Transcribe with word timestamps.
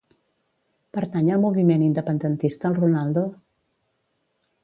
Pertany 0.97 1.27
al 1.33 1.43
moviment 1.43 1.83
independentista 1.89 2.71
el 2.71 2.79
Ronaldo? 2.79 3.27